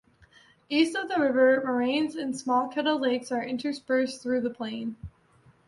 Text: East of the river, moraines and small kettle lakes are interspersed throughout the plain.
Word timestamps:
East 0.67 0.95
of 0.95 1.09
the 1.09 1.19
river, 1.19 1.61
moraines 1.63 2.15
and 2.15 2.35
small 2.35 2.67
kettle 2.69 2.97
lakes 2.99 3.31
are 3.31 3.43
interspersed 3.45 4.19
throughout 4.23 4.41
the 4.41 4.49
plain. 4.49 4.95